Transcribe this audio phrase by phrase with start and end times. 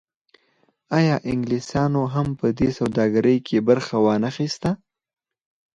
[0.97, 4.69] آیا انګلیسانو هم په دې سوداګرۍ کې برخه ونه اخیسته؟